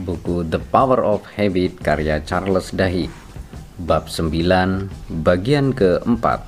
Buku 0.00 0.48
The 0.48 0.56
Power 0.56 1.04
of 1.04 1.28
Habit 1.36 1.84
karya 1.84 2.24
Charles 2.24 2.72
Dahy 2.72 3.12
Bab 3.76 4.08
9 4.08 4.32
Bagian 5.20 5.76
keempat 5.76 6.40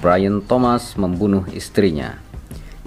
Brian 0.00 0.40
Thomas 0.40 0.96
membunuh 0.96 1.44
istrinya 1.52 2.16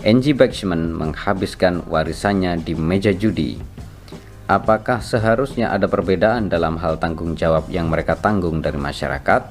Angie 0.01 0.33
Baxman 0.33 0.89
menghabiskan 0.97 1.85
warisannya 1.85 2.65
di 2.65 2.73
meja 2.73 3.13
judi 3.13 3.61
Apakah 4.49 5.05
seharusnya 5.05 5.69
ada 5.69 5.85
perbedaan 5.85 6.49
dalam 6.49 6.81
hal 6.81 6.97
tanggung 6.97 7.37
jawab 7.37 7.69
yang 7.69 7.93
mereka 7.93 8.17
tanggung 8.17 8.59
dari 8.59 8.81
masyarakat? 8.81 9.41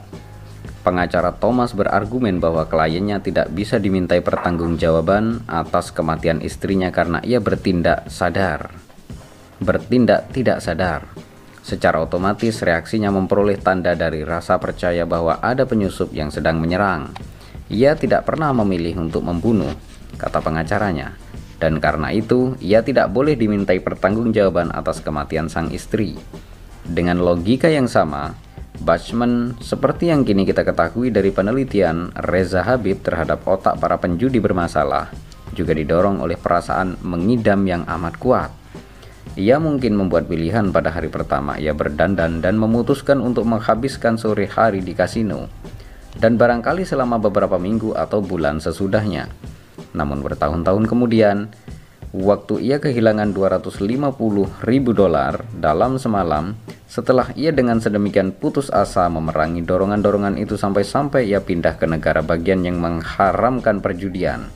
Pengacara 0.82 1.30
Thomas 1.39 1.73
berargumen 1.79 2.43
bahwa 2.43 2.66
kliennya 2.66 3.23
tidak 3.23 3.55
bisa 3.55 3.79
dimintai 3.79 4.18
pertanggungjawaban 4.18 5.46
atas 5.46 5.95
kematian 5.95 6.43
istrinya 6.43 6.93
karena 6.93 7.23
ia 7.25 7.39
bertindak 7.41 8.11
sadar. 8.12 8.89
Bertindak 9.61 10.32
tidak 10.32 10.64
sadar. 10.64 11.05
Secara 11.61 12.00
otomatis 12.00 12.64
reaksinya 12.64 13.13
memperoleh 13.13 13.61
tanda 13.61 13.93
dari 13.93 14.25
rasa 14.25 14.57
percaya 14.57 15.05
bahwa 15.05 15.36
ada 15.45 15.69
penyusup 15.69 16.17
yang 16.17 16.33
sedang 16.33 16.57
menyerang. 16.57 17.13
Ia 17.69 17.93
tidak 17.95 18.25
pernah 18.25 18.57
memilih 18.57 18.96
untuk 18.99 19.21
membunuh, 19.21 19.71
kata 20.17 20.41
pengacaranya. 20.41 21.14
Dan 21.61 21.77
karena 21.77 22.09
itu, 22.09 22.57
ia 22.64 22.81
tidak 22.81 23.13
boleh 23.13 23.36
dimintai 23.36 23.85
pertanggungjawaban 23.85 24.73
atas 24.73 25.05
kematian 25.05 25.53
sang 25.53 25.69
istri. 25.69 26.17
Dengan 26.89 27.21
logika 27.21 27.69
yang 27.69 27.85
sama, 27.85 28.33
Bachman, 28.81 29.61
seperti 29.61 30.08
yang 30.08 30.25
kini 30.25 30.49
kita 30.49 30.64
ketahui 30.64 31.13
dari 31.13 31.29
penelitian 31.29 32.17
Reza 32.17 32.64
Habib 32.64 33.05
terhadap 33.05 33.45
otak 33.45 33.77
para 33.77 34.00
penjudi 34.00 34.41
bermasalah, 34.41 35.12
juga 35.53 35.77
didorong 35.77 36.25
oleh 36.25 36.41
perasaan 36.41 36.97
mengidam 37.05 37.61
yang 37.69 37.84
amat 37.84 38.17
kuat. 38.17 38.59
Ia 39.39 39.62
mungkin 39.62 39.94
membuat 39.94 40.27
pilihan 40.27 40.74
pada 40.74 40.91
hari 40.91 41.06
pertama 41.06 41.55
ia 41.55 41.70
berdandan 41.70 42.42
dan 42.42 42.58
memutuskan 42.58 43.22
untuk 43.22 43.46
menghabiskan 43.46 44.18
sore 44.18 44.50
hari 44.50 44.82
di 44.82 44.91
kasino, 44.91 45.46
dan 46.18 46.34
barangkali 46.34 46.82
selama 46.82 47.22
beberapa 47.22 47.55
minggu 47.55 47.94
atau 47.94 48.18
bulan 48.18 48.58
sesudahnya. 48.58 49.30
Namun 49.94 50.27
bertahun-tahun 50.27 50.84
kemudian, 50.90 51.46
waktu 52.10 52.58
ia 52.58 52.82
kehilangan 52.82 53.30
250 53.30 54.66
ribu 54.66 54.90
dolar 54.90 55.46
dalam 55.55 55.94
semalam, 56.02 56.58
setelah 56.90 57.30
ia 57.38 57.55
dengan 57.55 57.78
sedemikian 57.78 58.34
putus 58.34 58.66
asa 58.66 59.06
memerangi 59.06 59.62
dorongan-dorongan 59.62 60.42
itu 60.42 60.58
sampai-sampai 60.58 61.30
ia 61.30 61.38
pindah 61.38 61.78
ke 61.78 61.86
negara 61.86 62.18
bagian 62.18 62.66
yang 62.66 62.83
mengharamkan 62.83 63.78
perjudian. 63.78 64.50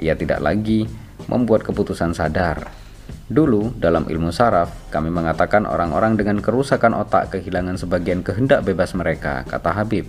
Ia 0.00 0.16
tidak 0.16 0.40
lagi 0.40 0.88
membuat 1.28 1.68
keputusan 1.68 2.16
sadar. 2.16 2.85
Dulu, 3.26 3.74
dalam 3.74 4.06
ilmu 4.06 4.30
saraf, 4.30 4.90
kami 4.94 5.10
mengatakan 5.10 5.66
orang-orang 5.66 6.14
dengan 6.14 6.38
kerusakan 6.38 6.94
otak 6.94 7.34
kehilangan 7.34 7.74
sebagian 7.74 8.22
kehendak 8.22 8.62
bebas 8.62 8.94
mereka, 8.94 9.42
kata 9.46 9.74
Habib. 9.74 10.06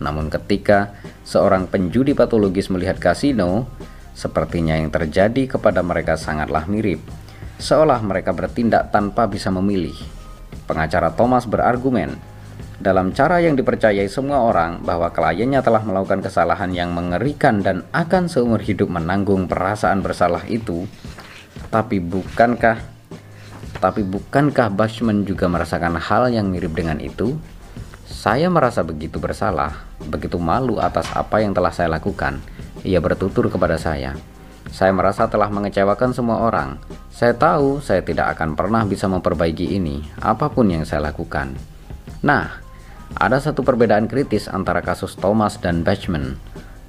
Namun 0.00 0.32
ketika 0.32 0.96
seorang 1.28 1.68
penjudi 1.68 2.16
patologis 2.16 2.72
melihat 2.72 2.96
kasino, 2.96 3.68
sepertinya 4.16 4.78
yang 4.78 4.88
terjadi 4.88 5.58
kepada 5.58 5.84
mereka 5.84 6.16
sangatlah 6.16 6.64
mirip. 6.64 7.04
Seolah 7.60 8.00
mereka 8.00 8.32
bertindak 8.32 8.88
tanpa 8.88 9.28
bisa 9.28 9.52
memilih 9.52 9.98
Pengacara 10.68 11.16
Thomas 11.16 11.48
berargumen, 11.48 12.12
dalam 12.76 13.16
cara 13.16 13.40
yang 13.40 13.56
dipercayai 13.56 14.04
semua 14.12 14.44
orang 14.44 14.84
bahwa 14.84 15.08
kliennya 15.08 15.64
telah 15.64 15.80
melakukan 15.80 16.20
kesalahan 16.20 16.68
yang 16.76 16.92
mengerikan 16.92 17.64
dan 17.64 17.88
akan 17.96 18.28
seumur 18.28 18.60
hidup 18.60 18.92
menanggung 18.92 19.48
perasaan 19.48 20.04
bersalah 20.04 20.44
itu, 20.44 20.84
tapi 21.68 21.98
bukankah 21.98 22.98
tapi 23.78 24.02
bukankah 24.02 24.74
Bashman 24.74 25.22
juga 25.22 25.46
merasakan 25.46 26.02
hal 26.02 26.34
yang 26.34 26.50
mirip 26.50 26.74
dengan 26.74 26.98
itu? 26.98 27.38
Saya 28.08 28.50
merasa 28.50 28.82
begitu 28.82 29.22
bersalah, 29.22 29.86
begitu 30.10 30.42
malu 30.42 30.82
atas 30.82 31.06
apa 31.14 31.38
yang 31.38 31.54
telah 31.54 31.70
saya 31.70 31.86
lakukan. 31.86 32.42
Ia 32.82 32.98
bertutur 32.98 33.46
kepada 33.46 33.78
saya. 33.78 34.18
Saya 34.74 34.90
merasa 34.90 35.30
telah 35.30 35.46
mengecewakan 35.46 36.10
semua 36.10 36.42
orang. 36.42 36.82
Saya 37.14 37.38
tahu 37.38 37.78
saya 37.78 38.02
tidak 38.02 38.34
akan 38.34 38.58
pernah 38.58 38.82
bisa 38.82 39.06
memperbaiki 39.06 39.78
ini, 39.78 40.02
apa 40.18 40.50
pun 40.50 40.66
yang 40.66 40.82
saya 40.82 41.14
lakukan. 41.14 41.54
Nah, 42.26 42.58
ada 43.14 43.38
satu 43.38 43.62
perbedaan 43.62 44.10
kritis 44.10 44.50
antara 44.50 44.82
kasus 44.82 45.14
Thomas 45.14 45.56
dan 45.62 45.86
Batchman. 45.86 46.34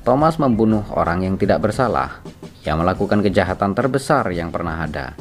Thomas 0.02 0.42
membunuh 0.42 0.84
orang 0.90 1.22
yang 1.22 1.36
tidak 1.38 1.62
bersalah. 1.62 2.20
Ia 2.70 2.78
melakukan 2.78 3.26
kejahatan 3.26 3.74
terbesar 3.74 4.30
yang 4.30 4.54
pernah 4.54 4.86
ada. 4.86 5.18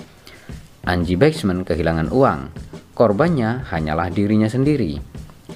Angie 0.84 1.16
Baxman 1.16 1.64
kehilangan 1.64 2.12
uang. 2.12 2.52
Korbannya 2.92 3.64
hanyalah 3.72 4.12
dirinya 4.12 4.52
sendiri, 4.52 5.00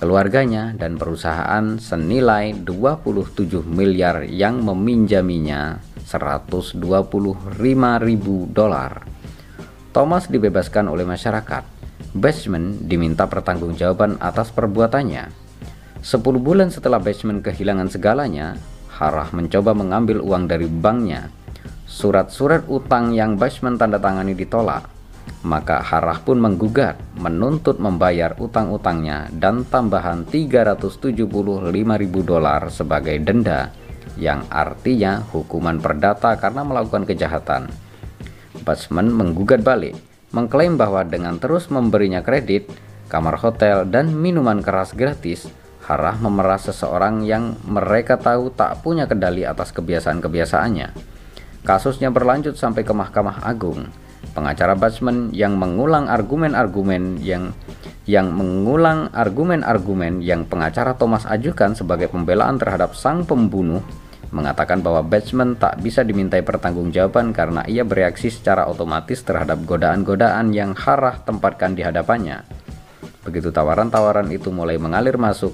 keluarganya, 0.00 0.72
dan 0.72 0.96
perusahaan 0.96 1.76
senilai 1.76 2.56
27 2.64 3.60
miliar 3.68 4.24
yang 4.24 4.64
meminjaminya 4.64 5.84
125.000 6.08 6.80
dolar. 8.56 9.04
Thomas 9.92 10.32
dibebaskan 10.32 10.88
oleh 10.88 11.04
masyarakat. 11.04 11.64
Bashman 12.16 12.88
diminta 12.88 13.28
pertanggungjawaban 13.28 14.16
atas 14.16 14.48
perbuatannya. 14.48 15.28
Sepuluh 16.00 16.40
bulan 16.40 16.72
setelah 16.72 17.04
Bashman 17.04 17.44
kehilangan 17.44 17.92
segalanya, 17.92 18.56
Harah 18.92 19.28
mencoba 19.36 19.76
mengambil 19.76 20.24
uang 20.24 20.48
dari 20.48 20.64
banknya. 20.72 21.41
Surat-surat 21.92 22.64
utang 22.72 23.12
yang 23.12 23.36
Bashman 23.36 23.76
tanda 23.76 24.00
tangani 24.00 24.32
ditolak. 24.32 24.88
Maka 25.44 25.84
Harah 25.84 26.24
pun 26.24 26.40
menggugat, 26.40 26.96
menuntut 27.20 27.76
membayar 27.76 28.32
utang-utangnya 28.40 29.28
dan 29.28 29.68
tambahan 29.68 30.24
375.000 30.24 31.28
dolar 32.24 32.72
sebagai 32.72 33.20
denda 33.20 33.76
yang 34.16 34.40
artinya 34.48 35.20
hukuman 35.36 35.84
perdata 35.84 36.32
karena 36.40 36.64
melakukan 36.64 37.04
kejahatan. 37.04 37.68
Batsman 38.64 39.12
menggugat 39.12 39.60
balik, 39.60 39.92
mengklaim 40.32 40.80
bahwa 40.80 41.04
dengan 41.04 41.36
terus 41.36 41.68
memberinya 41.68 42.24
kredit, 42.24 42.72
kamar 43.12 43.36
hotel, 43.36 43.84
dan 43.84 44.16
minuman 44.16 44.64
keras 44.64 44.96
gratis, 44.96 45.44
Harah 45.84 46.16
memeras 46.16 46.72
seseorang 46.72 47.20
yang 47.28 47.52
mereka 47.68 48.16
tahu 48.16 48.48
tak 48.48 48.80
punya 48.80 49.04
kendali 49.04 49.44
atas 49.44 49.76
kebiasaan-kebiasaannya. 49.76 51.11
Kasusnya 51.62 52.10
berlanjut 52.10 52.58
sampai 52.58 52.82
ke 52.82 52.90
Mahkamah 52.90 53.46
Agung. 53.46 53.86
Pengacara 54.34 54.74
Batsman 54.74 55.30
yang 55.30 55.54
mengulang 55.54 56.10
argumen-argumen 56.10 57.22
yang 57.22 57.54
yang 58.02 58.34
mengulang 58.34 59.14
argumen-argumen 59.14 60.26
yang 60.26 60.42
pengacara 60.42 60.98
Thomas 60.98 61.22
ajukan 61.26 61.78
sebagai 61.78 62.10
pembelaan 62.10 62.58
terhadap 62.58 62.98
sang 62.98 63.22
pembunuh 63.22 63.82
mengatakan 64.32 64.80
bahwa 64.80 65.04
batsman 65.04 65.60
tak 65.60 65.78
bisa 65.84 66.00
dimintai 66.02 66.40
pertanggungjawaban 66.40 67.36
karena 67.36 67.62
ia 67.68 67.84
bereaksi 67.84 68.32
secara 68.32 68.64
otomatis 68.64 69.20
terhadap 69.20 69.60
godaan-godaan 69.68 70.56
yang 70.56 70.72
Harah 70.72 71.20
tempatkan 71.20 71.76
di 71.76 71.84
hadapannya. 71.84 72.40
Begitu 73.22 73.52
tawaran-tawaran 73.52 74.32
itu 74.32 74.48
mulai 74.48 74.80
mengalir 74.80 75.20
masuk, 75.20 75.52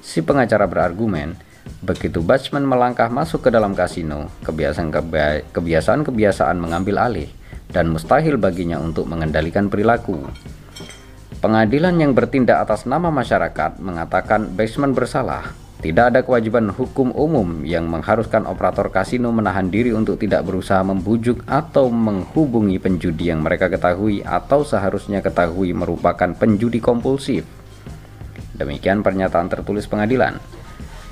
si 0.00 0.22
pengacara 0.22 0.64
berargumen, 0.70 1.36
begitu 1.80 2.20
batsman 2.20 2.66
melangkah 2.66 3.08
masuk 3.08 3.48
ke 3.48 3.50
dalam 3.54 3.72
kasino, 3.72 4.28
kebiasaan-kebiasaan 4.44 6.56
mengambil 6.60 7.00
alih 7.00 7.30
dan 7.70 7.88
mustahil 7.88 8.36
baginya 8.36 8.82
untuk 8.82 9.06
mengendalikan 9.06 9.70
perilaku. 9.70 10.26
Pengadilan 11.40 11.96
yang 11.96 12.12
bertindak 12.12 12.68
atas 12.68 12.84
nama 12.84 13.08
masyarakat 13.08 13.80
mengatakan 13.80 14.52
batsman 14.52 14.92
bersalah 14.92 15.56
tidak 15.80 16.12
ada 16.12 16.20
kewajiban 16.20 16.68
hukum 16.68 17.08
umum 17.16 17.64
yang 17.64 17.88
mengharuskan 17.88 18.44
operator 18.44 18.92
kasino 18.92 19.32
menahan 19.32 19.72
diri 19.72 19.96
untuk 19.96 20.20
tidak 20.20 20.44
berusaha 20.44 20.84
membujuk 20.84 21.40
atau 21.48 21.88
menghubungi 21.88 22.76
penjudi 22.76 23.32
yang 23.32 23.40
mereka 23.40 23.72
ketahui 23.72 24.20
atau 24.20 24.60
seharusnya 24.60 25.24
ketahui 25.24 25.72
merupakan 25.72 26.36
penjudi 26.36 26.84
kompulsif. 26.84 27.48
Demikian 28.52 29.00
pernyataan 29.00 29.48
tertulis 29.48 29.88
pengadilan. 29.88 30.36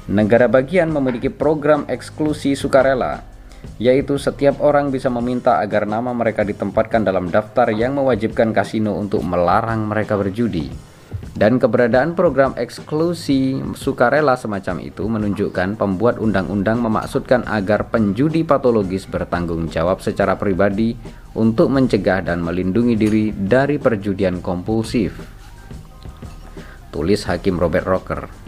Negara 0.08 0.48
bagian 0.48 0.88
memiliki 0.88 1.28
program 1.28 1.84
eksklusi 1.84 2.56
sukarela, 2.56 3.28
yaitu 3.76 4.16
setiap 4.16 4.56
orang 4.64 4.88
bisa 4.88 5.12
meminta 5.12 5.60
agar 5.60 5.84
nama 5.84 6.16
mereka 6.16 6.48
ditempatkan 6.48 7.04
dalam 7.04 7.28
daftar 7.28 7.68
yang 7.68 8.00
mewajibkan 8.00 8.56
kasino 8.56 8.96
untuk 8.96 9.20
melarang 9.20 9.84
mereka 9.84 10.16
berjudi. 10.16 10.72
Dan 11.36 11.60
keberadaan 11.60 12.16
program 12.16 12.56
eksklusi 12.56 13.60
sukarela 13.76 14.34
semacam 14.40 14.80
itu 14.80 15.04
menunjukkan 15.04 15.76
pembuat 15.76 16.16
undang-undang 16.16 16.80
memaksudkan 16.80 17.44
agar 17.44 17.92
penjudi 17.92 18.48
patologis 18.48 19.04
bertanggung 19.04 19.68
jawab 19.68 20.00
secara 20.00 20.40
pribadi 20.40 20.96
untuk 21.36 21.68
mencegah 21.68 22.24
dan 22.24 22.40
melindungi 22.40 22.96
diri 22.96 23.24
dari 23.36 23.76
perjudian 23.76 24.40
kompulsif. 24.40 25.20
Tulis 26.88 27.28
Hakim 27.28 27.60
Robert 27.60 27.84
Rocker. 27.84 28.47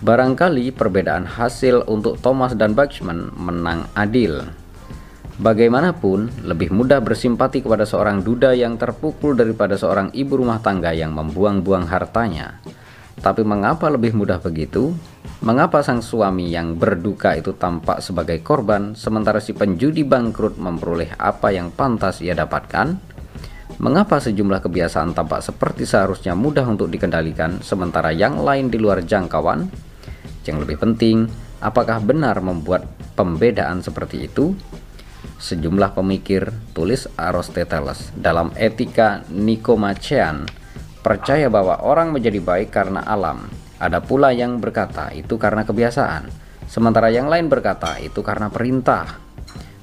Barangkali 0.00 0.72
perbedaan 0.72 1.28
hasil 1.28 1.84
untuk 1.84 2.16
Thomas 2.24 2.56
dan 2.56 2.72
Bachman 2.72 3.36
menang 3.36 3.84
adil. 3.92 4.48
Bagaimanapun, 5.36 6.48
lebih 6.48 6.72
mudah 6.72 7.04
bersimpati 7.04 7.60
kepada 7.60 7.84
seorang 7.84 8.24
duda 8.24 8.56
yang 8.56 8.80
terpukul 8.80 9.36
daripada 9.36 9.76
seorang 9.76 10.08
ibu 10.16 10.40
rumah 10.40 10.64
tangga 10.64 10.96
yang 10.96 11.12
membuang-buang 11.12 11.84
hartanya. 11.84 12.64
Tapi 13.20 13.44
mengapa 13.44 13.92
lebih 13.92 14.16
mudah 14.16 14.40
begitu? 14.40 14.96
Mengapa 15.44 15.84
sang 15.84 16.00
suami 16.00 16.48
yang 16.48 16.80
berduka 16.80 17.36
itu 17.36 17.52
tampak 17.52 18.00
sebagai 18.00 18.40
korban, 18.40 18.96
sementara 18.96 19.36
si 19.36 19.52
penjudi 19.52 20.00
bangkrut 20.00 20.56
memperoleh 20.56 21.12
apa 21.20 21.52
yang 21.52 21.68
pantas 21.76 22.24
ia 22.24 22.32
dapatkan? 22.32 22.96
Mengapa 23.76 24.16
sejumlah 24.16 24.64
kebiasaan 24.64 25.12
tampak 25.12 25.44
seperti 25.44 25.84
seharusnya 25.84 26.32
mudah 26.32 26.64
untuk 26.64 26.88
dikendalikan, 26.88 27.60
sementara 27.60 28.16
yang 28.16 28.40
lain 28.40 28.72
di 28.72 28.80
luar 28.80 29.04
jangkauan? 29.04 29.89
Yang 30.48 30.66
lebih 30.66 30.76
penting, 30.80 31.28
apakah 31.60 32.00
benar 32.00 32.40
membuat 32.40 32.88
pembedaan 33.16 33.84
seperti 33.84 34.28
itu? 34.28 34.56
Sejumlah 35.40 35.96
pemikir, 35.96 36.52
tulis 36.72 37.08
Aristoteles 37.16 38.12
dalam 38.16 38.52
Etika 38.56 39.24
Nikomachean, 39.28 40.48
percaya 41.00 41.48
bahwa 41.48 41.80
orang 41.80 42.12
menjadi 42.12 42.40
baik 42.40 42.72
karena 42.72 43.04
alam. 43.04 43.48
Ada 43.80 44.04
pula 44.04 44.32
yang 44.36 44.60
berkata 44.60 45.08
itu 45.16 45.40
karena 45.40 45.64
kebiasaan, 45.64 46.28
sementara 46.68 47.08
yang 47.08 47.32
lain 47.32 47.48
berkata 47.48 47.96
itu 48.00 48.20
karena 48.20 48.52
perintah. 48.52 49.16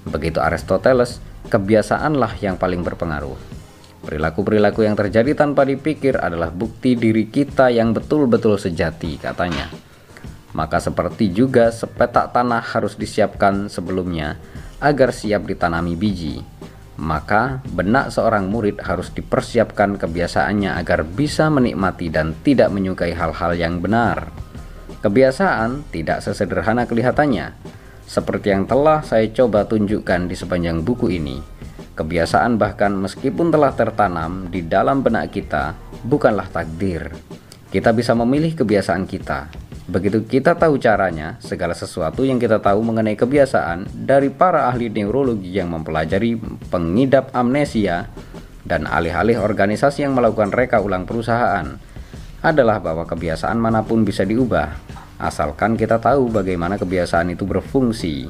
Begitu 0.05 0.37
Aristoteles, 0.37 1.17
kebiasaanlah 1.49 2.37
yang 2.41 2.61
paling 2.61 2.85
berpengaruh. 2.85 3.37
Perilaku-perilaku 4.05 4.85
yang 4.85 4.93
terjadi 4.93 5.33
tanpa 5.33 5.65
dipikir 5.65 6.21
adalah 6.21 6.53
bukti 6.53 6.93
diri 6.93 7.27
kita 7.27 7.73
yang 7.73 7.91
betul-betul 7.97 8.61
sejati, 8.61 9.17
katanya. 9.17 9.86
Maka 10.57 10.81
seperti 10.81 11.29
juga 11.29 11.69
sepetak 11.69 12.33
tanah 12.33 12.65
harus 12.73 12.97
disiapkan 12.97 13.69
sebelumnya 13.69 14.41
agar 14.81 15.13
siap 15.13 15.45
ditanami 15.45 15.93
biji. 15.93 16.41
Maka 16.97 17.61
benak 17.77 18.09
seorang 18.09 18.49
murid 18.49 18.81
harus 18.81 19.13
dipersiapkan 19.13 20.01
kebiasaannya 20.01 20.73
agar 20.81 21.05
bisa 21.05 21.45
menikmati 21.53 22.09
dan 22.09 22.33
tidak 22.41 22.73
menyukai 22.73 23.13
hal-hal 23.13 23.53
yang 23.53 23.77
benar. 23.77 24.33
Kebiasaan 25.05 25.93
tidak 25.93 26.25
sesederhana 26.25 26.89
kelihatannya, 26.89 27.53
seperti 28.09 28.49
yang 28.49 28.65
telah 28.65 29.05
saya 29.05 29.29
coba 29.29 29.69
tunjukkan 29.69 30.25
di 30.25 30.33
sepanjang 30.33 30.81
buku 30.81 31.13
ini. 31.13 31.37
Kebiasaan 31.93 32.57
bahkan 32.57 32.97
meskipun 32.97 33.53
telah 33.53 33.77
tertanam 33.77 34.49
di 34.49 34.65
dalam 34.65 35.05
benak 35.05 35.29
kita, 35.37 35.77
bukanlah 36.01 36.49
takdir. 36.49 37.13
Kita 37.69 37.93
bisa 37.93 38.17
memilih 38.17 38.57
kebiasaan 38.57 39.05
kita, 39.05 39.53
Begitu 39.87 40.27
kita 40.27 40.59
tahu 40.59 40.75
caranya, 40.83 41.39
segala 41.39 41.71
sesuatu 41.71 42.27
yang 42.27 42.43
kita 42.43 42.59
tahu 42.59 42.83
mengenai 42.83 43.15
kebiasaan 43.15 43.87
dari 43.95 44.27
para 44.27 44.67
ahli 44.67 44.91
neurologi 44.91 45.55
yang 45.55 45.71
mempelajari 45.71 46.35
pengidap 46.67 47.31
amnesia 47.31 48.11
dan 48.67 48.83
alih-alih 48.83 49.39
organisasi 49.39 50.03
yang 50.03 50.11
melakukan 50.11 50.51
reka 50.51 50.83
ulang 50.83 51.07
perusahaan 51.07 51.79
adalah 52.43 52.83
bahwa 52.83 53.07
kebiasaan 53.07 53.55
mana 53.55 53.87
pun 53.87 54.03
bisa 54.03 54.27
diubah, 54.27 54.75
asalkan 55.23 55.79
kita 55.79 56.03
tahu 56.03 56.35
bagaimana 56.35 56.75
kebiasaan 56.75 57.31
itu 57.31 57.47
berfungsi. 57.47 58.27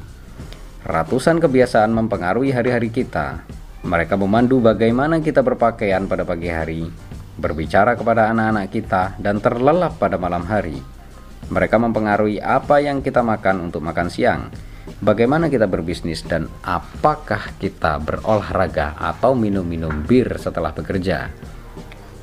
Ratusan 0.86 1.42
kebiasaan 1.42 1.90
mempengaruhi 1.90 2.54
hari-hari 2.54 2.94
kita. 2.94 3.42
Mereka 3.82 4.14
memandu 4.14 4.62
bagaimana 4.62 5.18
kita 5.18 5.42
berpakaian 5.42 6.06
pada 6.06 6.22
pagi 6.22 6.54
hari, 6.54 6.86
berbicara 7.34 7.98
kepada 7.98 8.30
anak-anak 8.30 8.70
kita, 8.70 9.18
dan 9.18 9.42
terlelap 9.42 9.98
pada 9.98 10.14
malam 10.14 10.46
hari. 10.46 10.97
Mereka 11.48 11.78
mempengaruhi 11.78 12.42
apa 12.42 12.82
yang 12.82 13.00
kita 13.00 13.22
makan 13.22 13.70
untuk 13.70 13.80
makan 13.80 14.10
siang, 14.10 14.52
bagaimana 15.00 15.48
kita 15.48 15.70
berbisnis, 15.70 16.26
dan 16.26 16.50
apakah 16.66 17.54
kita 17.56 17.96
berolahraga 18.02 18.98
atau 18.98 19.32
minum-minum 19.32 20.04
bir 20.04 20.36
setelah 20.36 20.74
bekerja. 20.74 21.30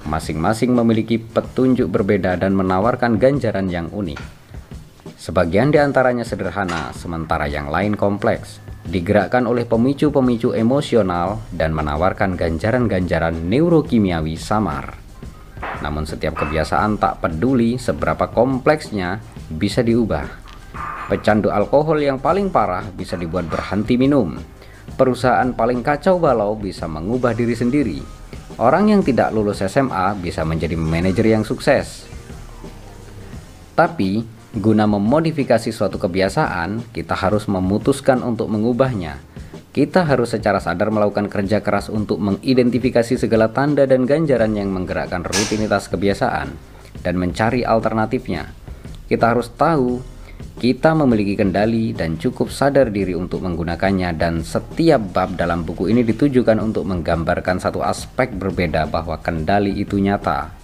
Masing-masing 0.05 0.69
memiliki 0.69 1.17
petunjuk 1.17 1.89
berbeda 1.89 2.37
dan 2.37 2.53
menawarkan 2.53 3.17
ganjaran 3.17 3.71
yang 3.73 3.89
unik. 3.89 4.21
Sebagian 5.17 5.73
di 5.73 5.81
antaranya 5.81 6.21
sederhana, 6.21 6.93
sementara 6.93 7.49
yang 7.49 7.73
lain 7.73 7.97
kompleks, 7.97 8.61
digerakkan 8.85 9.49
oleh 9.49 9.65
pemicu-pemicu 9.65 10.53
emosional 10.53 11.41
dan 11.49 11.73
menawarkan 11.73 12.37
ganjaran-ganjaran 12.37 13.33
neurokimiawi 13.49 14.37
samar. 14.37 15.04
Namun 15.83 16.07
setiap 16.07 16.39
kebiasaan 16.39 16.95
tak 17.01 17.23
peduli 17.23 17.75
seberapa 17.75 18.31
kompleksnya 18.31 19.19
bisa 19.51 19.83
diubah. 19.83 20.27
Pecandu 21.11 21.53
alkohol 21.53 22.01
yang 22.01 22.17
paling 22.17 22.49
parah 22.49 22.85
bisa 22.95 23.15
dibuat 23.15 23.45
berhenti 23.45 23.95
minum. 23.99 24.37
Perusahaan 24.95 25.51
paling 25.51 25.81
kacau 25.83 26.17
balau 26.21 26.55
bisa 26.57 26.87
mengubah 26.87 27.35
diri 27.35 27.53
sendiri. 27.53 27.99
Orang 28.55 28.87
yang 28.87 29.03
tidak 29.03 29.35
lulus 29.35 29.59
SMA 29.65 30.15
bisa 30.17 30.47
menjadi 30.47 30.79
manajer 30.79 31.27
yang 31.27 31.43
sukses. 31.43 32.07
Tapi, 33.75 34.23
guna 34.55 34.87
memodifikasi 34.87 35.67
suatu 35.75 35.99
kebiasaan, 35.99 36.95
kita 36.95 37.11
harus 37.11 37.51
memutuskan 37.51 38.23
untuk 38.23 38.47
mengubahnya 38.47 39.19
kita 39.75 40.07
harus 40.07 40.31
secara 40.31 40.63
sadar 40.63 40.87
melakukan 40.87 41.27
kerja 41.27 41.59
keras 41.59 41.91
untuk 41.91 42.15
mengidentifikasi 42.23 43.19
segala 43.19 43.51
tanda 43.51 43.83
dan 43.83 44.07
ganjaran 44.07 44.55
yang 44.55 44.71
menggerakkan 44.71 45.19
rutinitas 45.27 45.91
kebiasaan 45.91 46.55
dan 47.03 47.19
mencari 47.19 47.67
alternatifnya. 47.67 48.55
Kita 49.11 49.35
harus 49.35 49.51
tahu 49.51 49.99
kita 50.55 50.95
memiliki 50.95 51.35
kendali 51.35 51.91
dan 51.91 52.15
cukup 52.15 52.55
sadar 52.55 52.87
diri 52.87 53.19
untuk 53.19 53.43
menggunakannya 53.43 54.15
dan 54.15 54.47
setiap 54.47 55.11
bab 55.11 55.35
dalam 55.35 55.67
buku 55.67 55.91
ini 55.91 56.07
ditujukan 56.07 56.55
untuk 56.63 56.87
menggambarkan 56.87 57.59
satu 57.59 57.83
aspek 57.83 58.31
berbeda 58.31 58.87
bahwa 58.87 59.19
kendali 59.19 59.75
itu 59.75 59.99
nyata. 59.99 60.55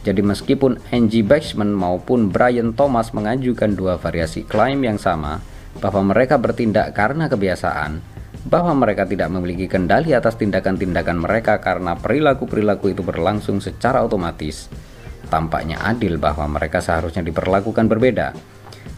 Jadi 0.00 0.24
meskipun 0.24 0.80
Angie 0.96 1.20
Baxman 1.20 1.76
maupun 1.76 2.32
Brian 2.32 2.72
Thomas 2.72 3.12
mengajukan 3.12 3.76
dua 3.76 4.00
variasi 4.00 4.48
klaim 4.48 4.80
yang 4.80 4.96
sama 4.96 5.44
bahwa 5.76 6.16
mereka 6.16 6.40
bertindak 6.40 6.96
karena 6.96 7.28
kebiasaan, 7.28 8.15
bahwa 8.46 8.72
mereka 8.78 9.02
tidak 9.02 9.26
memiliki 9.26 9.66
kendali 9.66 10.14
atas 10.14 10.38
tindakan-tindakan 10.38 11.18
mereka 11.18 11.58
karena 11.58 11.98
perilaku-perilaku 11.98 12.94
itu 12.94 13.02
berlangsung 13.02 13.58
secara 13.58 14.06
otomatis. 14.06 14.70
Tampaknya 15.26 15.82
adil 15.82 16.22
bahwa 16.22 16.46
mereka 16.46 16.78
seharusnya 16.78 17.26
diperlakukan 17.26 17.90
berbeda. 17.90 18.30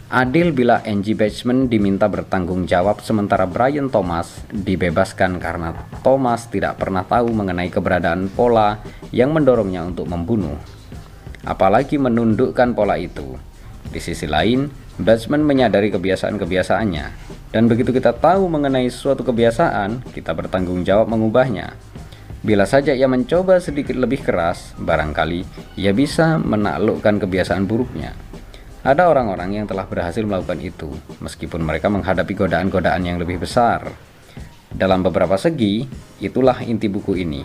Adil 0.09 0.53
bila 0.53 0.81
Angie 0.85 1.13
Batchman 1.13 1.69
diminta 1.69 2.09
bertanggung 2.09 2.65
jawab 2.65 3.01
sementara 3.01 3.45
Brian 3.45 3.93
Thomas 3.93 4.41
dibebaskan 4.49 5.37
karena 5.37 5.73
Thomas 6.01 6.49
tidak 6.49 6.81
pernah 6.81 7.05
tahu 7.05 7.29
mengenai 7.29 7.69
keberadaan 7.69 8.29
pola 8.33 8.81
yang 9.13 9.33
mendorongnya 9.33 9.85
untuk 9.85 10.09
membunuh. 10.09 10.57
Apalagi 11.45 12.01
menundukkan 12.01 12.73
pola 12.73 12.97
itu. 12.97 13.37
Di 13.89 14.01
sisi 14.01 14.25
lain, 14.25 14.69
Batchman 14.99 15.47
menyadari 15.47 15.89
kebiasaan-kebiasaannya 15.95 17.29
dan 17.49 17.65
begitu 17.65 17.89
kita 17.89 18.13
tahu 18.13 18.45
mengenai 18.45 18.85
suatu 18.93 19.25
kebiasaan, 19.25 20.05
kita 20.13 20.37
bertanggung 20.37 20.85
jawab 20.85 21.09
mengubahnya. 21.09 21.73
Bila 22.45 22.63
saja 22.69 22.93
ia 22.93 23.09
mencoba 23.09 23.57
sedikit 23.59 23.97
lebih 23.97 24.21
keras, 24.21 24.77
barangkali 24.77 25.73
ia 25.75 25.91
bisa 25.91 26.37
menaklukkan 26.37 27.19
kebiasaan 27.25 27.65
buruknya. 27.65 28.13
Ada 28.79 29.11
orang-orang 29.11 29.59
yang 29.59 29.65
telah 29.67 29.83
berhasil 29.83 30.23
melakukan 30.23 30.61
itu, 30.63 30.87
meskipun 31.19 31.59
mereka 31.59 31.91
menghadapi 31.91 32.31
godaan-godaan 32.31 33.03
yang 33.03 33.17
lebih 33.19 33.43
besar. 33.43 33.91
Dalam 34.71 35.03
beberapa 35.03 35.35
segi, 35.35 35.83
itulah 36.23 36.63
inti 36.63 36.87
buku 36.87 37.17
ini. 37.17 37.43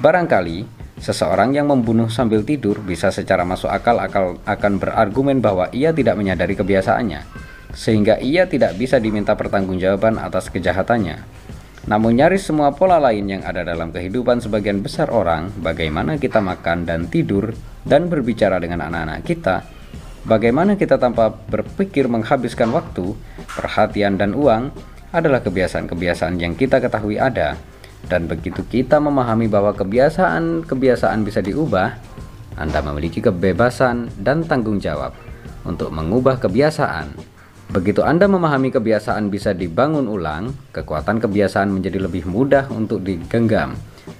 Barangkali 0.00 0.73
seseorang 0.98 1.54
yang 1.54 1.70
membunuh 1.70 2.06
sambil 2.10 2.46
tidur 2.46 2.78
bisa 2.82 3.10
secara 3.10 3.42
masuk 3.42 3.70
akal 3.70 3.98
akan 4.46 4.72
berargumen 4.78 5.42
bahwa 5.42 5.70
ia 5.74 5.90
tidak 5.90 6.14
menyadari 6.18 6.54
kebiasaannya 6.54 7.52
sehingga 7.74 8.22
ia 8.22 8.46
tidak 8.46 8.78
bisa 8.78 9.02
diminta 9.02 9.34
pertanggungjawaban 9.34 10.16
atas 10.22 10.48
kejahatannya. 10.48 11.26
Namun 11.84 12.16
nyaris 12.16 12.48
semua 12.48 12.72
pola 12.72 12.96
lain 12.96 13.28
yang 13.28 13.42
ada 13.44 13.60
dalam 13.60 13.92
kehidupan 13.92 14.40
sebagian 14.40 14.80
besar 14.80 15.12
orang, 15.12 15.52
bagaimana 15.60 16.16
kita 16.16 16.40
makan 16.40 16.88
dan 16.88 17.12
tidur 17.12 17.52
dan 17.84 18.08
berbicara 18.08 18.56
dengan 18.56 18.88
anak-anak 18.88 19.20
kita, 19.26 19.68
bagaimana 20.24 20.80
kita 20.80 20.96
tanpa 20.96 21.28
berpikir 21.28 22.08
menghabiskan 22.08 22.72
waktu, 22.72 23.12
perhatian 23.52 24.16
dan 24.16 24.32
uang 24.32 24.72
adalah 25.12 25.44
kebiasaan-kebiasaan 25.44 26.40
yang 26.40 26.56
kita 26.56 26.80
ketahui 26.80 27.20
ada. 27.20 27.60
Dan 28.08 28.28
begitu 28.28 28.60
kita 28.66 29.00
memahami 29.00 29.48
bahwa 29.48 29.72
kebiasaan-kebiasaan 29.72 31.20
bisa 31.24 31.40
diubah, 31.40 31.96
Anda 32.60 32.84
memiliki 32.84 33.24
kebebasan 33.24 34.12
dan 34.20 34.44
tanggung 34.44 34.78
jawab 34.78 35.16
untuk 35.64 35.88
mengubah 35.90 36.36
kebiasaan 36.38 37.34
Begitu 37.74 38.04
Anda 38.04 38.28
memahami 38.28 38.68
kebiasaan 38.68 39.32
bisa 39.32 39.56
dibangun 39.56 40.04
ulang, 40.04 40.52
kekuatan 40.70 41.18
kebiasaan 41.18 41.72
menjadi 41.72 42.06
lebih 42.06 42.28
mudah 42.28 42.68
untuk 42.68 43.00
digenggam, 43.00 43.72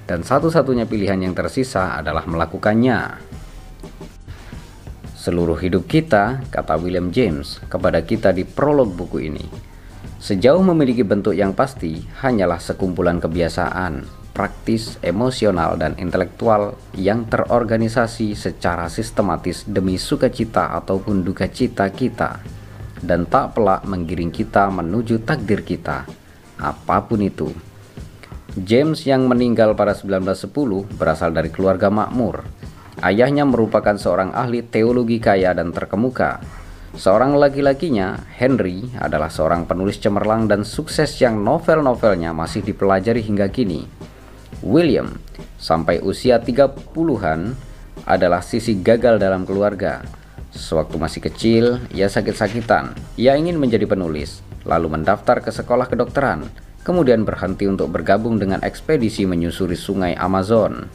dan 0.09 0.25
satu-satunya 0.25 0.89
pilihan 0.89 1.21
yang 1.21 1.37
tersisa 1.37 2.01
adalah 2.01 2.25
melakukannya. 2.25 3.21
Seluruh 5.15 5.55
hidup 5.61 5.87
kita, 5.87 6.43
kata 6.51 6.77
William 6.81 7.13
James 7.13 7.61
kepada 7.69 8.01
kita 8.03 8.33
di 8.33 8.43
prolog 8.49 8.91
buku 8.91 9.29
ini, 9.29 9.45
Sejauh 10.25 10.65
memiliki 10.65 11.05
bentuk 11.05 11.37
yang 11.37 11.53
pasti, 11.53 12.01
hanyalah 12.25 12.57
sekumpulan 12.57 13.21
kebiasaan, 13.21 14.09
praktis, 14.33 14.97
emosional, 15.05 15.77
dan 15.77 15.93
intelektual 16.01 16.81
yang 16.97 17.29
terorganisasi 17.29 18.33
secara 18.33 18.89
sistematis 18.89 19.69
demi 19.69 20.01
sukacita 20.01 20.73
ataupun 20.81 21.21
duka 21.21 21.45
cita 21.53 21.93
kita, 21.93 22.41
dan 23.05 23.29
tak 23.29 23.53
pelak 23.53 23.85
menggiring 23.85 24.33
kita 24.33 24.73
menuju 24.73 25.29
takdir 25.29 25.61
kita, 25.61 26.09
apa 26.57 26.97
pun 27.05 27.21
itu. 27.21 27.53
James 28.57 29.05
yang 29.05 29.29
meninggal 29.29 29.77
pada 29.77 29.93
1910 29.93 30.89
berasal 30.97 31.37
dari 31.37 31.53
keluarga 31.53 31.93
makmur. 31.93 32.49
Ayahnya 33.05 33.45
merupakan 33.45 34.01
seorang 34.01 34.33
ahli 34.33 34.65
teologi 34.65 35.21
kaya 35.21 35.53
dan 35.53 35.69
terkemuka. 35.69 36.64
Seorang 36.95 37.35
laki-lakinya, 37.35 38.23
Henry, 38.39 38.87
adalah 39.03 39.27
seorang 39.27 39.67
penulis 39.67 39.99
cemerlang 39.99 40.47
dan 40.47 40.63
sukses 40.63 41.11
yang 41.19 41.43
novel-novelnya 41.43 42.31
masih 42.31 42.63
dipelajari 42.63 43.19
hingga 43.21 43.51
kini. 43.51 43.85
William, 44.63 45.19
sampai 45.59 45.99
usia 46.01 46.39
30-an, 46.39 47.59
adalah 48.07 48.41
sisi 48.41 48.79
gagal 48.79 49.19
dalam 49.19 49.43
keluarga. 49.43 50.07
Sewaktu 50.55 50.97
masih 50.97 51.21
kecil, 51.21 51.65
ia 51.91 52.07
sakit-sakitan. 52.07 52.95
Ia 53.19 53.35
ingin 53.35 53.59
menjadi 53.59 53.91
penulis, 53.91 54.41
lalu 54.63 54.95
mendaftar 54.95 55.43
ke 55.43 55.51
sekolah 55.51 55.91
kedokteran 55.91 56.47
kemudian 56.85 57.25
berhenti 57.25 57.65
untuk 57.65 57.91
bergabung 57.91 58.37
dengan 58.37 58.61
ekspedisi 58.61 59.25
menyusuri 59.25 59.75
sungai 59.75 60.13
Amazon. 60.15 60.87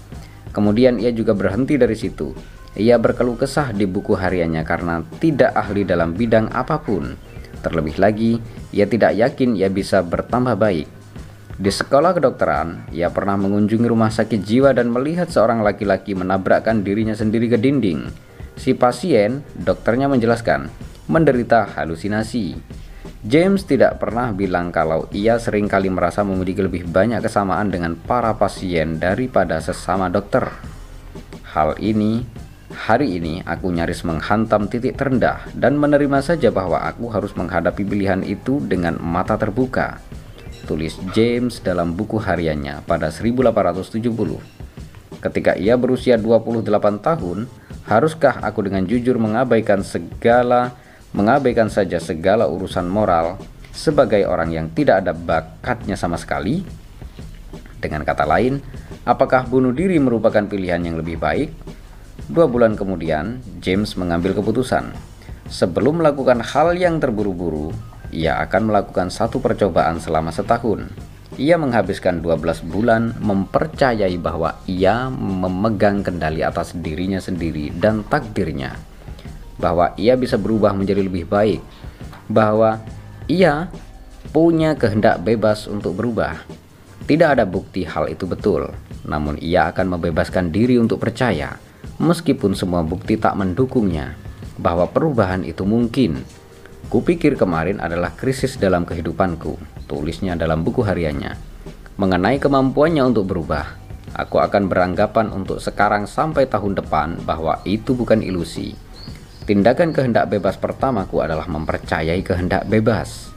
Kemudian 0.54 1.02
ia 1.02 1.10
juga 1.10 1.34
berhenti 1.34 1.76
dari 1.76 1.98
situ. 1.98 2.32
Ia 2.80 2.96
berkeluh 2.96 3.36
kesah 3.36 3.76
di 3.76 3.84
buku 3.84 4.16
hariannya 4.16 4.64
karena 4.64 5.04
tidak 5.20 5.52
ahli 5.52 5.84
dalam 5.84 6.16
bidang 6.16 6.48
apa 6.56 6.80
pun. 6.80 7.12
Terlebih 7.60 8.00
lagi, 8.00 8.40
ia 8.72 8.88
tidak 8.88 9.20
yakin 9.20 9.60
ia 9.60 9.68
bisa 9.68 10.00
bertambah 10.00 10.56
baik. 10.56 10.88
Di 11.60 11.68
sekolah 11.76 12.16
kedokteran, 12.16 12.88
ia 12.96 13.12
pernah 13.12 13.36
mengunjungi 13.36 13.84
rumah 13.84 14.08
sakit 14.08 14.40
jiwa 14.40 14.72
dan 14.72 14.96
melihat 14.96 15.28
seorang 15.28 15.60
laki-laki 15.60 16.16
menabrakkan 16.16 16.88
dirinya 16.88 17.12
sendiri 17.12 17.52
ke 17.52 17.60
dinding. 17.60 18.08
Si 18.56 18.72
pasien, 18.72 19.44
dokternya 19.60 20.08
menjelaskan, 20.08 20.72
menderita 21.12 21.68
halusinasi. 21.76 22.56
James 23.28 23.68
tidak 23.68 24.00
pernah 24.00 24.32
bilang 24.32 24.72
kalau 24.72 25.12
ia 25.12 25.36
sering 25.36 25.68
kali 25.68 25.92
merasa 25.92 26.24
memiliki 26.24 26.64
lebih 26.64 26.88
banyak 26.88 27.20
kesamaan 27.20 27.68
dengan 27.68 28.00
para 28.00 28.32
pasien 28.40 28.96
daripada 28.96 29.60
sesama 29.60 30.08
dokter. 30.08 30.48
Hal 31.52 31.76
ini, 31.84 32.24
hari 32.80 33.20
ini 33.20 33.44
aku 33.44 33.76
nyaris 33.76 34.08
menghantam 34.08 34.72
titik 34.72 34.96
terendah 34.96 35.44
dan 35.52 35.76
menerima 35.76 36.24
saja 36.24 36.48
bahwa 36.48 36.80
aku 36.80 37.12
harus 37.12 37.36
menghadapi 37.36 37.84
pilihan 37.84 38.24
itu 38.24 38.64
dengan 38.64 38.96
mata 39.04 39.36
terbuka. 39.36 40.00
Tulis 40.64 40.96
James 41.12 41.60
dalam 41.60 41.92
buku 41.92 42.16
hariannya 42.16 42.88
pada 42.88 43.12
1870. 43.12 44.00
Ketika 45.20 45.60
ia 45.60 45.76
berusia 45.76 46.16
28 46.16 47.04
tahun, 47.04 47.52
haruskah 47.84 48.40
aku 48.40 48.64
dengan 48.64 48.88
jujur 48.88 49.20
mengabaikan 49.20 49.84
segala 49.84 50.72
mengabaikan 51.12 51.68
saja 51.68 52.00
segala 52.00 52.48
urusan 52.48 52.88
moral 52.88 53.36
sebagai 53.76 54.24
orang 54.24 54.56
yang 54.56 54.68
tidak 54.72 55.04
ada 55.04 55.12
bakatnya 55.12 56.00
sama 56.00 56.16
sekali? 56.16 56.64
Dengan 57.80 58.08
kata 58.08 58.24
lain, 58.24 58.64
apakah 59.04 59.48
bunuh 59.48 59.76
diri 59.76 60.00
merupakan 60.00 60.44
pilihan 60.48 60.80
yang 60.80 60.96
lebih 60.96 61.20
baik? 61.20 61.79
Dua 62.30 62.46
bulan 62.46 62.78
kemudian, 62.78 63.42
James 63.58 63.98
mengambil 63.98 64.38
keputusan. 64.38 64.94
Sebelum 65.50 65.98
melakukan 66.00 66.46
hal 66.46 66.78
yang 66.78 67.02
terburu-buru, 67.02 67.74
ia 68.14 68.38
akan 68.46 68.70
melakukan 68.70 69.10
satu 69.10 69.42
percobaan 69.42 69.98
selama 69.98 70.30
setahun. 70.30 70.86
Ia 71.42 71.58
menghabiskan 71.58 72.22
12 72.22 72.70
bulan 72.70 73.18
mempercayai 73.18 74.14
bahwa 74.22 74.62
ia 74.70 75.10
memegang 75.10 76.06
kendali 76.06 76.46
atas 76.46 76.78
dirinya 76.78 77.18
sendiri 77.18 77.74
dan 77.74 78.06
takdirnya 78.06 78.78
bahwa 79.60 79.92
ia 80.00 80.16
bisa 80.16 80.40
berubah 80.40 80.72
menjadi 80.72 81.04
lebih 81.04 81.28
baik, 81.28 81.60
bahwa 82.32 82.80
ia 83.28 83.68
punya 84.32 84.74
kehendak 84.80 85.20
bebas 85.22 85.68
untuk 85.68 86.00
berubah. 86.00 86.40
Tidak 87.06 87.36
ada 87.36 87.44
bukti 87.44 87.84
hal 87.84 88.08
itu 88.08 88.24
betul, 88.24 88.72
namun 89.04 89.36
ia 89.44 89.70
akan 89.70 90.00
membebaskan 90.00 90.50
diri 90.50 90.80
untuk 90.80 91.04
percaya, 91.04 91.60
meskipun 92.00 92.58
semua 92.58 92.82
bukti 92.82 93.20
tak 93.20 93.38
mendukungnya, 93.38 94.16
bahwa 94.58 94.88
perubahan 94.90 95.46
itu 95.46 95.68
mungkin. 95.68 96.24
Kupikir 96.90 97.38
kemarin 97.38 97.78
adalah 97.78 98.18
krisis 98.18 98.58
dalam 98.58 98.88
kehidupanku, 98.88 99.62
tulisnya 99.86 100.34
dalam 100.34 100.66
buku 100.66 100.82
hariannya. 100.82 101.38
Mengenai 102.02 102.42
kemampuannya 102.42 103.06
untuk 103.06 103.30
berubah, 103.30 103.78
aku 104.18 104.42
akan 104.42 104.66
beranggapan 104.66 105.30
untuk 105.30 105.62
sekarang 105.62 106.10
sampai 106.10 106.50
tahun 106.50 106.82
depan 106.82 107.22
bahwa 107.28 107.62
itu 107.68 107.94
bukan 107.94 108.26
ilusi 108.26 108.90
Tindakan 109.50 109.98
kehendak 109.98 110.30
bebas 110.30 110.62
pertamaku 110.62 111.26
adalah 111.26 111.50
mempercayai 111.50 112.22
kehendak 112.22 112.70
bebas. 112.70 113.34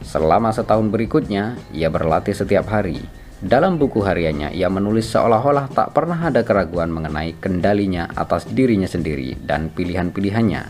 Selama 0.00 0.56
setahun 0.56 0.88
berikutnya, 0.88 1.60
ia 1.76 1.92
berlatih 1.92 2.32
setiap 2.32 2.72
hari. 2.72 2.96
Dalam 3.40 3.80
buku 3.80 4.04
hariannya, 4.04 4.52
ia 4.52 4.68
menulis 4.68 5.08
seolah-olah 5.16 5.72
tak 5.72 5.96
pernah 5.96 6.28
ada 6.28 6.44
keraguan 6.44 6.92
mengenai 6.92 7.40
kendalinya 7.40 8.04
atas 8.12 8.44
dirinya 8.44 8.84
sendiri 8.84 9.32
dan 9.40 9.72
pilihan-pilihannya. 9.72 10.62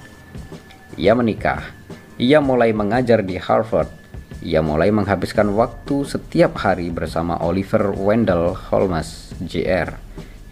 Ia 0.94 1.12
menikah. 1.18 1.66
Ia 2.14 2.38
mulai 2.38 2.70
mengajar 2.70 3.26
di 3.26 3.34
Harvard. 3.42 3.90
Ia 4.46 4.62
mulai 4.62 4.94
menghabiskan 4.94 5.50
waktu 5.50 6.06
setiap 6.06 6.62
hari 6.62 6.94
bersama 6.94 7.42
Oliver 7.42 7.90
Wendell 7.90 8.54
Holmes, 8.70 9.34
Jr., 9.42 9.98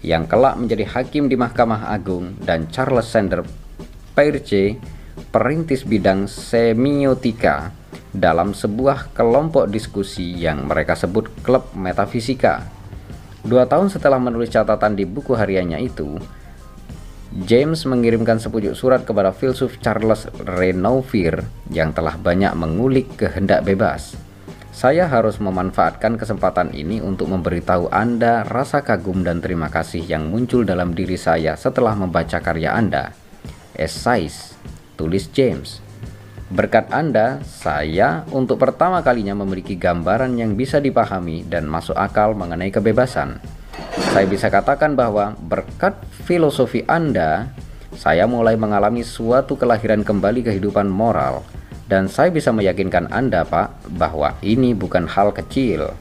yang 0.03 0.27
kelak 0.27 0.59
menjadi 0.59 0.91
hakim 0.91 1.31
di 1.31 1.39
Mahkamah 1.39 1.87
Agung, 1.87 2.35
dan 2.43 2.67
Charles 2.75 3.07
Sanders 3.07 3.47
PRC 4.19 4.75
perintis 5.31 5.87
bidang 5.87 6.27
semiotika 6.27 7.78
dalam 8.15 8.57
sebuah 8.57 9.13
kelompok 9.13 9.69
diskusi 9.69 10.37
yang 10.37 10.69
mereka 10.69 10.97
sebut 10.97 11.29
klub 11.45 11.69
metafisika. 11.77 12.65
Dua 13.45 13.65
tahun 13.65 13.89
setelah 13.89 14.19
menulis 14.19 14.51
catatan 14.53 14.99
di 14.99 15.07
buku 15.07 15.33
hariannya 15.37 15.79
itu, 15.81 16.19
James 17.45 17.85
mengirimkan 17.85 18.41
sepucuk 18.41 18.73
surat 18.73 19.05
kepada 19.05 19.37
filsuf 19.37 19.77
Charles 19.85 20.27
Renovier 20.43 21.45
yang 21.69 21.93
telah 21.93 22.17
banyak 22.17 22.57
mengulik 22.57 23.21
kehendak 23.21 23.69
bebas. 23.69 24.17
Saya 24.73 25.11
harus 25.11 25.43
memanfaatkan 25.43 26.17
kesempatan 26.17 26.71
ini 26.71 27.03
untuk 27.03 27.29
memberitahu 27.29 27.91
Anda 27.91 28.47
rasa 28.47 28.81
kagum 28.87 29.27
dan 29.27 29.43
terima 29.43 29.69
kasih 29.69 30.07
yang 30.07 30.31
muncul 30.31 30.63
dalam 30.63 30.95
diri 30.95 31.19
saya 31.19 31.59
setelah 31.59 31.99
membaca 31.99 32.39
karya 32.39 32.79
Anda 32.79 33.29
size, 33.87 34.59
tulis 34.99 35.31
James. 35.31 35.88
Berkat 36.49 36.89
Anda, 36.89 37.45
saya 37.45 38.25
untuk 38.33 38.57
pertama 38.57 39.05
kalinya 39.05 39.37
memiliki 39.37 39.77
gambaran 39.77 40.33
yang 40.41 40.57
bisa 40.57 40.81
dipahami 40.81 41.45
dan 41.45 41.69
masuk 41.69 41.93
akal 41.93 42.33
mengenai 42.33 42.73
kebebasan. 42.73 43.37
Saya 44.17 44.25
bisa 44.25 44.49
katakan 44.49 44.97
bahwa 44.97 45.37
berkat 45.45 46.01
filosofi 46.25 46.89
Anda, 46.89 47.53
saya 47.93 48.25
mulai 48.25 48.57
mengalami 48.57 49.05
suatu 49.05 49.61
kelahiran 49.61 50.01
kembali 50.01 50.49
kehidupan 50.49 50.89
moral, 50.89 51.45
dan 51.85 52.09
saya 52.09 52.33
bisa 52.33 52.49
meyakinkan 52.49 53.13
Anda, 53.13 53.45
Pak, 53.45 53.93
bahwa 54.01 54.33
ini 54.41 54.73
bukan 54.73 55.05
hal 55.05 55.37
kecil. 55.37 55.93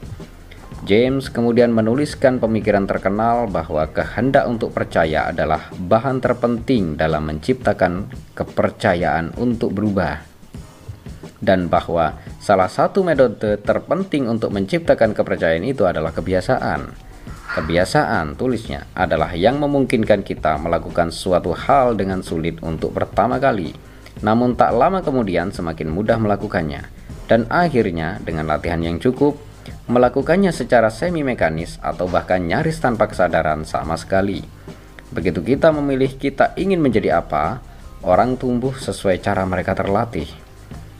James 0.88 1.28
kemudian 1.28 1.74
menuliskan 1.74 2.40
pemikiran 2.40 2.88
terkenal 2.88 3.50
bahwa 3.50 3.84
kehendak 3.90 4.48
untuk 4.48 4.72
percaya 4.72 5.28
adalah 5.28 5.68
bahan 5.74 6.22
terpenting 6.22 6.96
dalam 6.96 7.28
menciptakan 7.28 8.08
kepercayaan 8.32 9.34
untuk 9.36 9.74
berubah, 9.74 10.27
dan 11.38 11.70
bahwa 11.70 12.18
salah 12.42 12.66
satu 12.66 13.06
metode 13.06 13.62
terpenting 13.62 14.26
untuk 14.26 14.50
menciptakan 14.50 15.14
kepercayaan 15.14 15.64
itu 15.66 15.86
adalah 15.86 16.10
kebiasaan. 16.10 17.08
Kebiasaan, 17.48 18.36
tulisnya, 18.36 18.86
adalah 18.92 19.32
yang 19.32 19.56
memungkinkan 19.58 20.22
kita 20.22 20.60
melakukan 20.60 21.08
suatu 21.08 21.56
hal 21.56 21.96
dengan 21.96 22.20
sulit 22.20 22.60
untuk 22.60 22.92
pertama 22.92 23.40
kali, 23.40 23.72
namun 24.20 24.54
tak 24.54 24.76
lama 24.76 25.00
kemudian 25.00 25.50
semakin 25.50 25.88
mudah 25.88 26.20
melakukannya, 26.20 26.84
dan 27.26 27.48
akhirnya 27.48 28.20
dengan 28.20 28.46
latihan 28.46 28.78
yang 28.84 29.00
cukup 29.00 29.40
melakukannya 29.88 30.52
secara 30.52 30.92
semi 30.92 31.24
mekanis 31.24 31.80
atau 31.80 32.04
bahkan 32.08 32.44
nyaris 32.44 32.80
tanpa 32.80 33.08
kesadaran 33.08 33.64
sama 33.64 33.96
sekali. 33.96 34.44
Begitu 35.08 35.40
kita 35.40 35.72
memilih 35.72 36.20
kita 36.20 36.52
ingin 36.60 36.84
menjadi 36.84 37.24
apa, 37.24 37.64
orang 38.04 38.36
tumbuh 38.36 38.76
sesuai 38.76 39.24
cara 39.24 39.48
mereka 39.48 39.72
terlatih. 39.72 40.28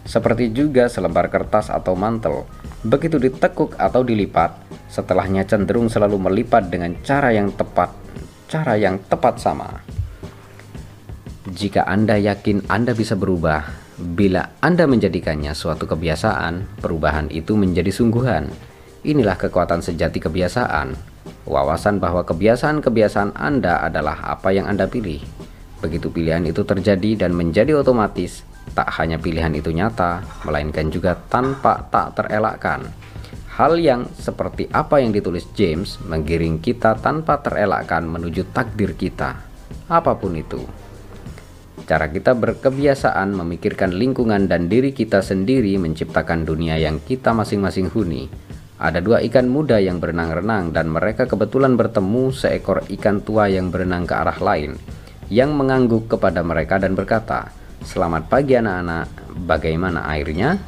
Seperti 0.08 0.56
juga 0.56 0.88
selebar 0.88 1.28
kertas 1.28 1.68
atau 1.68 1.92
mantel, 1.92 2.48
begitu 2.80 3.20
ditekuk 3.20 3.76
atau 3.76 4.00
dilipat, 4.00 4.56
setelahnya 4.88 5.44
cenderung 5.44 5.92
selalu 5.92 6.16
melipat 6.16 6.72
dengan 6.72 6.96
cara 7.04 7.28
yang 7.28 7.52
tepat, 7.52 7.92
cara 8.48 8.80
yang 8.80 8.96
tepat 9.04 9.36
sama. 9.36 9.84
Jika 11.52 11.84
Anda 11.84 12.16
yakin 12.16 12.72
Anda 12.72 12.96
bisa 12.96 13.20
berubah, 13.20 13.68
bila 14.00 14.56
Anda 14.64 14.88
menjadikannya 14.88 15.52
suatu 15.52 15.84
kebiasaan, 15.84 16.80
perubahan 16.80 17.28
itu 17.28 17.52
menjadi 17.60 17.92
sungguhan. 17.92 18.48
Inilah 19.04 19.36
kekuatan 19.36 19.84
sejati 19.84 20.24
kebiasaan. 20.24 20.96
Wawasan 21.44 22.00
bahwa 22.00 22.24
kebiasaan-kebiasaan 22.24 23.36
Anda 23.36 23.84
adalah 23.84 24.24
apa 24.24 24.56
yang 24.56 24.72
Anda 24.72 24.88
pilih. 24.88 25.20
Begitu 25.84 26.08
pilihan 26.08 26.48
itu 26.48 26.64
terjadi 26.64 27.28
dan 27.28 27.36
menjadi 27.36 27.76
otomatis, 27.76 28.47
tak 28.74 28.88
hanya 29.00 29.20
pilihan 29.20 29.52
itu 29.54 29.72
nyata, 29.72 30.24
melainkan 30.44 30.88
juga 30.92 31.16
tanpa 31.16 31.84
tak 31.88 32.18
terelakkan. 32.18 32.88
Hal 33.58 33.74
yang 33.80 34.06
seperti 34.14 34.70
apa 34.70 35.02
yang 35.02 35.10
ditulis 35.10 35.48
James 35.58 35.98
menggiring 36.06 36.62
kita 36.62 36.94
tanpa 37.02 37.42
terelakkan 37.42 38.06
menuju 38.06 38.54
takdir 38.54 38.94
kita, 38.94 39.34
apa 39.90 40.14
pun 40.14 40.38
itu. 40.38 40.62
Cara 41.88 42.06
kita 42.06 42.36
berkebiasaan 42.36 43.34
memikirkan 43.34 43.96
lingkungan 43.96 44.46
dan 44.46 44.68
diri 44.70 44.94
kita 44.94 45.24
sendiri 45.24 45.74
menciptakan 45.80 46.44
dunia 46.44 46.76
yang 46.76 47.00
kita 47.02 47.34
masing-masing 47.34 47.90
huni. 47.90 48.30
Ada 48.78 49.02
dua 49.02 49.18
ikan 49.26 49.50
muda 49.50 49.82
yang 49.82 49.98
berenang-renang 49.98 50.70
dan 50.70 50.86
mereka 50.86 51.26
kebetulan 51.26 51.74
bertemu 51.74 52.30
seekor 52.30 52.86
ikan 52.86 53.24
tua 53.26 53.50
yang 53.50 53.74
berenang 53.74 54.06
ke 54.06 54.14
arah 54.14 54.38
lain 54.38 54.78
yang 55.28 55.52
mengangguk 55.56 56.08
kepada 56.08 56.40
mereka 56.40 56.80
dan 56.80 56.96
berkata, 56.96 57.52
"Selamat 57.82 58.30
pagi 58.30 58.58
anak-anak, 58.58 59.38
bagaimana 59.46 60.06
airnya?" 60.10 60.58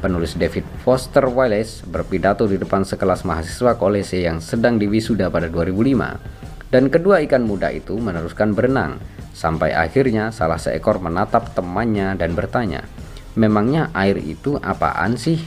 Penulis 0.00 0.38
David 0.38 0.64
Foster 0.80 1.28
Wallace 1.28 1.84
berpidato 1.84 2.48
di 2.48 2.56
depan 2.56 2.86
sekelas 2.86 3.26
mahasiswa 3.28 3.76
kolese 3.76 4.24
yang 4.24 4.40
sedang 4.40 4.80
diwisuda 4.80 5.28
pada 5.28 5.52
2005 5.52 6.40
dan 6.70 6.86
kedua 6.86 7.18
ikan 7.26 7.42
muda 7.42 7.74
itu 7.74 7.98
meneruskan 7.98 8.54
berenang 8.54 9.02
sampai 9.34 9.74
akhirnya 9.74 10.30
salah 10.30 10.56
seekor 10.56 11.02
menatap 11.02 11.50
temannya 11.52 12.14
dan 12.14 12.38
bertanya, 12.38 12.86
"Memangnya 13.34 13.90
air 13.90 14.16
itu 14.22 14.54
apaan 14.62 15.18
sih?" 15.18 15.42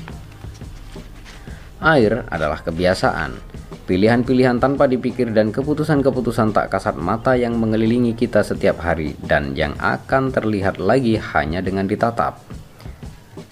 Air 1.79 2.27
adalah 2.27 2.59
kebiasaan, 2.63 3.35
pilihan-pilihan 3.83 4.63
tanpa 4.63 4.87
dipikir 4.87 5.35
dan 5.35 5.51
keputusan-keputusan 5.51 6.55
tak 6.55 6.71
kasat 6.71 6.95
mata 6.95 7.35
yang 7.35 7.59
mengelilingi 7.59 8.15
kita 8.15 8.39
setiap 8.39 8.79
hari 8.79 9.15
dan 9.23 9.53
yang 9.53 9.75
akan 9.79 10.31
terlihat 10.31 10.79
lagi 10.79 11.19
hanya 11.19 11.59
dengan 11.59 11.85
ditatap. 11.85 12.39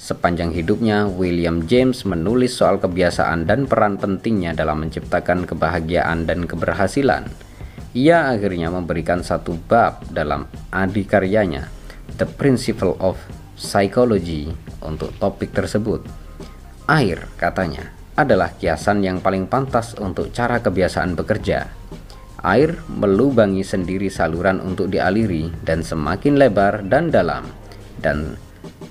Sepanjang 0.01 0.49
hidupnya, 0.49 1.05
William 1.05 1.69
James 1.69 2.09
menulis 2.09 2.57
soal 2.57 2.81
kebiasaan 2.81 3.45
dan 3.45 3.69
peran 3.69 4.01
pentingnya 4.01 4.57
dalam 4.57 4.81
menciptakan 4.81 5.45
kebahagiaan 5.45 6.25
dan 6.25 6.49
keberhasilan. 6.49 7.29
Ia 7.93 8.33
akhirnya 8.33 8.73
memberikan 8.73 9.21
satu 9.21 9.53
bab 9.69 10.01
dalam 10.09 10.49
adikaryanya, 10.73 11.69
The 12.17 12.25
Principle 12.25 12.97
of 12.97 13.19
Psychology, 13.53 14.49
untuk 14.81 15.13
topik 15.21 15.53
tersebut. 15.53 16.01
Air, 16.89 17.29
katanya, 17.37 17.93
adalah 18.15 18.55
kiasan 18.55 19.03
yang 19.05 19.23
paling 19.23 19.47
pantas 19.47 19.95
untuk 19.99 20.35
cara 20.35 20.59
kebiasaan 20.59 21.15
bekerja. 21.15 21.67
Air 22.41 22.81
melubangi 22.89 23.61
sendiri 23.61 24.09
saluran 24.09 24.57
untuk 24.59 24.89
dialiri 24.89 25.53
dan 25.61 25.85
semakin 25.85 26.41
lebar 26.41 26.81
dan 26.89 27.13
dalam. 27.13 27.45
Dan 28.01 28.33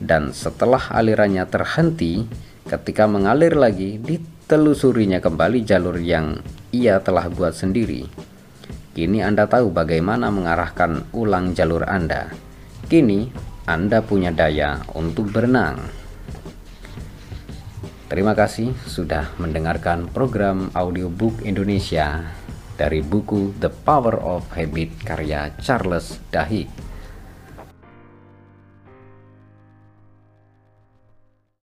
dan 0.00 0.32
setelah 0.32 0.80
alirannya 0.94 1.44
terhenti, 1.50 2.24
ketika 2.64 3.04
mengalir 3.04 3.52
lagi 3.58 4.00
ditelusurinya 4.00 5.20
kembali 5.20 5.60
jalur 5.66 6.00
yang 6.00 6.40
ia 6.72 7.02
telah 7.02 7.28
buat 7.28 7.52
sendiri. 7.52 8.06
Kini 8.96 9.22
Anda 9.22 9.46
tahu 9.46 9.70
bagaimana 9.70 10.32
mengarahkan 10.32 11.12
ulang 11.14 11.52
jalur 11.54 11.84
Anda. 11.86 12.32
Kini 12.90 13.30
Anda 13.68 14.02
punya 14.02 14.34
daya 14.34 14.82
untuk 14.96 15.30
berenang. 15.30 15.99
Terima 18.10 18.34
kasih 18.34 18.74
sudah 18.90 19.30
mendengarkan 19.38 20.10
program 20.10 20.74
audiobook 20.74 21.46
Indonesia 21.46 22.26
dari 22.74 23.06
buku 23.06 23.54
The 23.62 23.70
Power 23.70 24.18
of 24.18 24.50
Habit 24.50 25.06
karya 25.06 25.54
Charles 25.62 26.18
Duhigg. 26.34 26.89